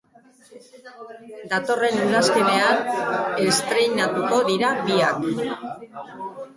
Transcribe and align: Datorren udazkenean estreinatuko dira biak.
Datorren 1.51 2.01
udazkenean 2.07 2.83
estreinatuko 3.47 4.43
dira 4.53 4.77
biak. 4.91 5.33